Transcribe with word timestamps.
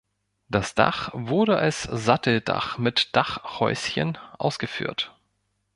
Das 0.49 0.73
Dach 0.73 1.11
wurde 1.13 1.59
als 1.59 1.83
Satteldach 1.83 2.79
mit 2.79 3.15
Dachhäuschen 3.15 4.17
ausgeführt. 4.39 5.15